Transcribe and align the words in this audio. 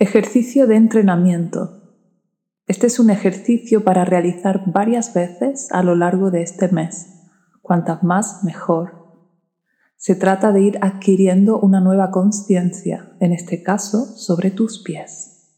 Ejercicio 0.00 0.68
de 0.68 0.76
entrenamiento. 0.76 1.82
Este 2.68 2.86
es 2.86 3.00
un 3.00 3.10
ejercicio 3.10 3.82
para 3.82 4.04
realizar 4.04 4.62
varias 4.70 5.12
veces 5.12 5.72
a 5.72 5.82
lo 5.82 5.96
largo 5.96 6.30
de 6.30 6.42
este 6.42 6.68
mes. 6.68 7.26
Cuantas 7.62 8.04
más, 8.04 8.44
mejor. 8.44 8.92
Se 9.96 10.14
trata 10.14 10.52
de 10.52 10.60
ir 10.60 10.78
adquiriendo 10.82 11.58
una 11.58 11.80
nueva 11.80 12.12
conciencia, 12.12 13.16
en 13.18 13.32
este 13.32 13.64
caso 13.64 14.04
sobre 14.04 14.52
tus 14.52 14.84
pies. 14.84 15.52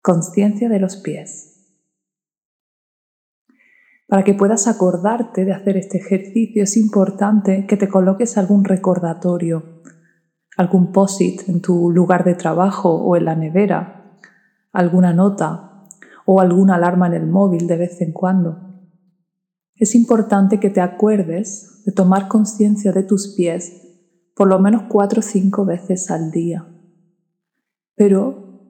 Conciencia 0.00 0.70
de 0.70 0.80
los 0.80 0.96
pies. 0.96 1.66
Para 4.08 4.24
que 4.24 4.32
puedas 4.32 4.66
acordarte 4.68 5.44
de 5.44 5.52
hacer 5.52 5.76
este 5.76 5.98
ejercicio 5.98 6.62
es 6.62 6.78
importante 6.78 7.66
que 7.66 7.76
te 7.76 7.88
coloques 7.90 8.38
algún 8.38 8.64
recordatorio, 8.64 9.82
algún 10.56 10.92
post-it 10.92 11.48
en 11.48 11.60
tu 11.60 11.90
lugar 11.90 12.24
de 12.24 12.34
trabajo 12.34 12.94
o 12.94 13.16
en 13.16 13.26
la 13.26 13.34
nevera, 13.34 14.14
alguna 14.72 15.12
nota 15.12 15.84
o 16.24 16.40
alguna 16.40 16.76
alarma 16.76 17.06
en 17.06 17.14
el 17.14 17.26
móvil 17.26 17.66
de 17.66 17.76
vez 17.76 18.00
en 18.00 18.12
cuando. 18.12 18.58
Es 19.74 19.94
importante 19.94 20.58
que 20.58 20.70
te 20.70 20.80
acuerdes 20.80 21.82
de 21.84 21.92
tomar 21.92 22.28
conciencia 22.28 22.92
de 22.92 23.02
tus 23.02 23.34
pies 23.34 23.82
por 24.34 24.48
lo 24.48 24.58
menos 24.58 24.82
cuatro 24.88 25.20
o 25.20 25.22
cinco 25.22 25.64
veces 25.64 26.10
al 26.10 26.30
día. 26.30 26.66
Pero 27.94 28.60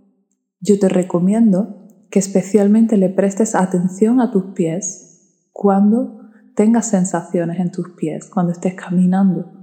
yo 0.61 0.79
te 0.79 0.89
recomiendo 0.89 1.89
que 2.11 2.21
especialmente 2.21 2.97
le 2.97 3.09
prestes 3.09 3.55
atención 3.55 4.21
a 4.21 4.31
tus 4.31 4.55
pies 4.55 5.49
cuando 5.53 6.21
tengas 6.55 6.91
sensaciones 6.91 7.59
en 7.59 7.71
tus 7.73 7.91
pies, 7.91 8.27
cuando 8.27 8.53
estés 8.53 8.75
caminando, 8.75 9.56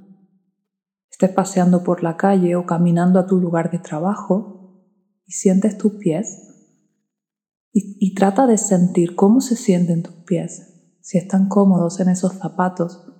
estés 1.13 1.29
paseando 1.29 1.83
por 1.83 2.03
la 2.03 2.17
calle 2.17 2.57
o 2.57 2.65
caminando 2.65 3.19
a 3.19 3.25
tu 3.25 3.39
lugar 3.39 3.71
de 3.71 3.79
trabajo 3.79 4.83
y 5.25 5.31
sientes 5.31 5.77
tus 5.77 5.93
pies 5.93 6.49
y, 7.71 8.13
trata 8.13 8.45
de 8.45 8.57
sentir 8.57 9.15
cómo 9.15 9.41
se 9.41 9.55
sienten 9.55 10.03
tus 10.03 10.13
pies, 10.25 10.97
si 11.01 11.17
están 11.17 11.47
cómodos 11.47 11.99
en 11.99 12.09
esos 12.09 12.33
zapatos, 12.33 13.11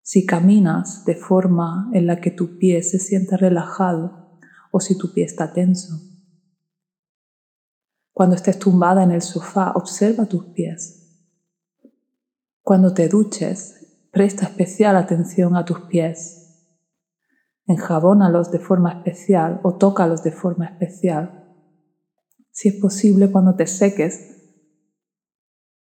si 0.00 0.26
caminas 0.26 1.04
de 1.04 1.14
forma 1.14 1.88
en 1.92 2.08
la 2.08 2.20
que 2.20 2.32
tu 2.32 2.58
pie 2.58 2.82
se 2.82 2.98
siente 2.98 3.36
relajado 3.36 4.38
o 4.72 4.80
si 4.80 4.98
tu 4.98 5.12
pie 5.12 5.24
está 5.24 5.52
tenso. 5.52 5.94
Cuando 8.12 8.34
estés 8.34 8.58
tumbada 8.58 9.04
en 9.04 9.12
el 9.12 9.22
sofá, 9.22 9.72
observa 9.76 10.26
tus 10.26 10.46
pies 10.46 11.02
cuando 12.62 12.94
te 12.94 13.08
duches, 13.08 14.06
presta 14.12 14.46
especial 14.46 14.96
atención 14.96 15.56
a 15.56 15.64
tus 15.64 15.80
pies. 15.80 16.41
Enjabónalos 17.66 18.50
de 18.50 18.58
forma 18.58 18.92
especial 18.92 19.60
o 19.62 19.76
tócalos 19.76 20.22
de 20.22 20.32
forma 20.32 20.66
especial. 20.66 21.42
Si 22.50 22.68
es 22.68 22.74
posible, 22.74 23.30
cuando 23.30 23.54
te 23.54 23.66
seques, 23.66 24.32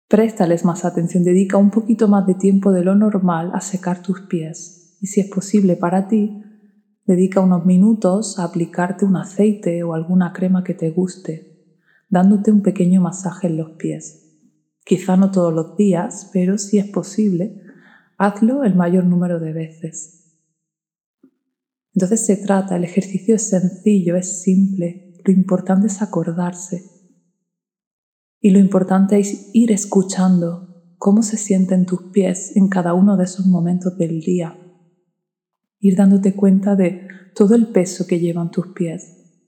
préstales 0.08 0.64
más 0.64 0.84
atención, 0.84 1.24
dedica 1.24 1.56
un 1.56 1.70
poquito 1.70 2.06
más 2.06 2.26
de 2.26 2.34
tiempo 2.34 2.70
de 2.70 2.84
lo 2.84 2.94
normal 2.94 3.50
a 3.54 3.60
secar 3.60 4.02
tus 4.02 4.20
pies. 4.22 4.98
Y 5.00 5.06
si 5.06 5.20
es 5.20 5.28
posible 5.28 5.76
para 5.76 6.06
ti, 6.06 6.42
dedica 7.06 7.40
unos 7.40 7.64
minutos 7.64 8.38
a 8.38 8.44
aplicarte 8.44 9.04
un 9.04 9.16
aceite 9.16 9.82
o 9.82 9.94
alguna 9.94 10.32
crema 10.32 10.64
que 10.64 10.74
te 10.74 10.90
guste, 10.90 11.78
dándote 12.08 12.52
un 12.52 12.62
pequeño 12.62 13.00
masaje 13.00 13.48
en 13.48 13.56
los 13.56 13.70
pies. 13.72 14.38
Quizá 14.84 15.16
no 15.16 15.30
todos 15.30 15.52
los 15.52 15.76
días, 15.76 16.30
pero 16.32 16.58
si 16.58 16.78
es 16.78 16.86
posible, 16.86 17.62
hazlo 18.18 18.64
el 18.64 18.74
mayor 18.74 19.04
número 19.04 19.40
de 19.40 19.52
veces. 19.52 20.23
Entonces 21.94 22.26
se 22.26 22.36
trata, 22.36 22.76
el 22.76 22.84
ejercicio 22.84 23.36
es 23.36 23.48
sencillo, 23.48 24.16
es 24.16 24.42
simple, 24.42 25.14
lo 25.24 25.32
importante 25.32 25.86
es 25.86 26.02
acordarse. 26.02 26.82
Y 28.40 28.50
lo 28.50 28.58
importante 28.58 29.18
es 29.18 29.50
ir 29.54 29.72
escuchando 29.72 30.96
cómo 30.98 31.22
se 31.22 31.36
sienten 31.36 31.86
tus 31.86 32.10
pies 32.12 32.56
en 32.56 32.68
cada 32.68 32.94
uno 32.94 33.16
de 33.16 33.24
esos 33.24 33.46
momentos 33.46 33.96
del 33.96 34.20
día. 34.20 34.58
Ir 35.80 35.96
dándote 35.96 36.34
cuenta 36.34 36.76
de 36.76 37.08
todo 37.34 37.54
el 37.54 37.68
peso 37.68 38.06
que 38.06 38.18
llevan 38.18 38.50
tus 38.50 38.68
pies, 38.68 39.40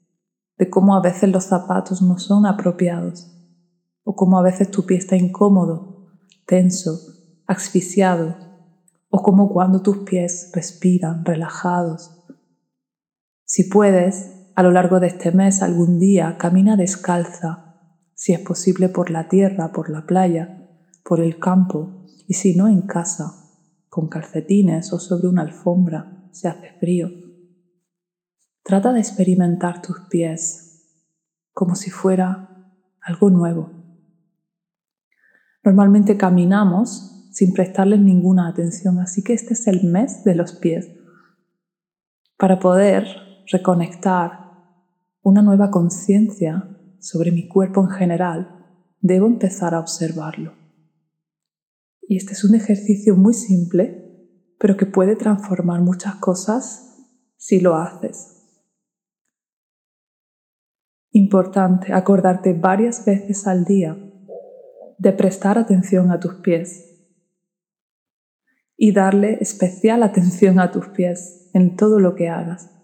de 0.56 0.71
cómo 0.71 0.97
a 0.97 1.03
veces 1.03 1.31
los 1.31 1.45
zapatos 1.45 2.01
no 2.03 2.19
son 2.19 2.47
apropiados 2.47 3.33
o 4.09 4.15
como 4.15 4.39
a 4.39 4.43
veces 4.43 4.71
tu 4.71 4.87
pie 4.87 4.99
está 4.99 5.17
incómodo, 5.17 6.06
tenso, 6.47 6.97
asfixiado, 7.45 8.37
o 9.11 9.21
como 9.21 9.53
cuando 9.53 9.83
tus 9.83 9.99
pies 9.99 10.53
respiran 10.55 11.25
relajados. 11.25 12.25
Si 13.49 13.62
puedes, 13.62 14.51
a 14.57 14.65
lo 14.65 14.73
largo 14.73 14.99
de 14.99 15.07
este 15.07 15.31
mes 15.31 15.62
algún 15.62 16.01
día 16.01 16.37
camina 16.37 16.77
descalza, 16.77 17.77
si 18.12 18.33
es 18.33 18.41
posible 18.41 18.89
por 18.89 19.09
la 19.09 19.29
tierra, 19.29 19.71
por 19.71 19.89
la 19.89 20.05
playa, 20.05 20.69
por 21.05 21.21
el 21.21 21.39
campo, 21.39 22.05
y 22.27 22.35
si 22.35 22.56
no 22.56 22.67
en 22.67 22.83
casa, 22.83 23.53
con 23.89 24.09
calcetines 24.09 24.93
o 24.93 24.99
sobre 24.99 25.29
una 25.29 25.43
alfombra, 25.43 26.29
si 26.33 26.49
hace 26.49 26.73
frío. 26.81 27.09
Trata 28.65 28.93
de 28.93 28.99
experimentar 28.99 29.81
tus 29.81 30.01
pies 30.11 30.83
como 31.53 31.77
si 31.77 31.91
fuera 31.91 32.75
algo 33.01 33.31
nuevo. 33.31 33.71
Normalmente 35.62 36.17
caminamos 36.17 37.31
sin 37.31 37.53
prestarles 37.53 38.01
ninguna 38.01 38.49
atención, 38.49 38.99
así 38.99 39.23
que 39.23 39.35
este 39.35 39.55
es 39.55 39.69
el 39.69 39.85
mes 39.85 40.25
de 40.25 40.35
los 40.35 40.55
pies. 40.55 40.91
Para 42.37 42.59
poder 42.59 43.25
reconectar 43.51 44.47
una 45.23 45.43
nueva 45.43 45.71
conciencia 45.71 46.69
sobre 47.01 47.33
mi 47.33 47.49
cuerpo 47.49 47.83
en 47.83 47.91
general, 47.91 48.67
debo 49.01 49.27
empezar 49.27 49.75
a 49.75 49.81
observarlo. 49.81 50.55
Y 52.03 52.17
este 52.17 52.33
es 52.33 52.45
un 52.45 52.55
ejercicio 52.55 53.17
muy 53.17 53.35
simple, 53.35 54.55
pero 54.59 54.77
que 54.77 54.87
puede 54.87 55.17
transformar 55.17 55.81
muchas 55.81 56.17
cosas 56.17 56.87
si 57.37 57.61
lo 57.61 57.77
haces. 57.77 58.33
Importante 61.11 61.93
acordarte 61.93 62.53
varias 62.53 63.05
veces 63.05 63.47
al 63.47 63.65
día 63.65 63.97
de 64.99 65.12
prestar 65.12 65.59
atención 65.59 66.11
a 66.11 66.21
tus 66.21 66.35
pies 66.37 66.87
y 68.77 68.93
darle 68.93 69.39
especial 69.41 70.03
atención 70.03 70.61
a 70.61 70.71
tus 70.71 70.89
pies 70.89 71.51
en 71.55 71.77
todo 71.77 71.99
lo 71.99 72.15
que 72.15 72.29
hagas. 72.29 72.75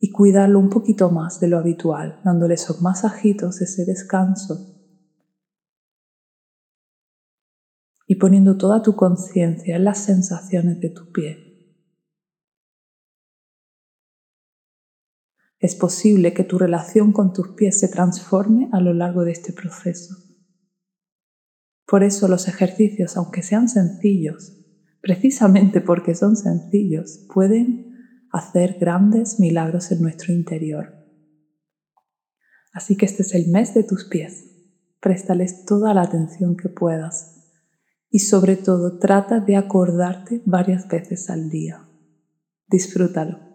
Y 0.00 0.10
cuidarlo 0.10 0.58
un 0.58 0.70
poquito 0.70 1.10
más 1.10 1.38
de 1.38 1.48
lo 1.48 1.58
habitual, 1.58 2.20
dándole 2.24 2.54
esos 2.54 2.82
masajitos, 2.82 3.60
ese 3.60 3.84
descanso. 3.84 4.76
Y 8.06 8.16
poniendo 8.16 8.56
toda 8.56 8.82
tu 8.82 8.96
conciencia 8.96 9.76
en 9.76 9.84
las 9.84 9.98
sensaciones 9.98 10.80
de 10.80 10.90
tu 10.90 11.12
pie. 11.12 11.50
Es 15.60 15.74
posible 15.74 16.32
que 16.32 16.42
tu 16.42 16.58
relación 16.58 17.12
con 17.12 17.34
tus 17.34 17.50
pies 17.50 17.78
se 17.78 17.88
transforme 17.88 18.70
a 18.72 18.80
lo 18.80 18.94
largo 18.94 19.24
de 19.24 19.32
este 19.32 19.52
proceso. 19.52 20.16
Por 21.86 22.02
eso 22.02 22.28
los 22.28 22.48
ejercicios, 22.48 23.18
aunque 23.18 23.42
sean 23.42 23.68
sencillos, 23.68 24.56
precisamente 25.02 25.82
porque 25.82 26.14
son 26.14 26.36
sencillos, 26.36 27.26
pueden 27.34 27.89
hacer 28.32 28.78
grandes 28.78 29.40
milagros 29.40 29.90
en 29.92 30.02
nuestro 30.02 30.32
interior. 30.32 30.94
Así 32.72 32.96
que 32.96 33.06
este 33.06 33.22
es 33.22 33.34
el 33.34 33.48
mes 33.48 33.74
de 33.74 33.84
tus 33.84 34.04
pies. 34.04 34.46
Préstales 35.00 35.64
toda 35.64 35.94
la 35.94 36.02
atención 36.02 36.56
que 36.56 36.68
puedas 36.68 37.36
y 38.10 38.20
sobre 38.20 38.56
todo 38.56 38.98
trata 38.98 39.40
de 39.40 39.56
acordarte 39.56 40.42
varias 40.44 40.88
veces 40.88 41.30
al 41.30 41.48
día. 41.48 41.88
Disfrútalo. 42.68 43.49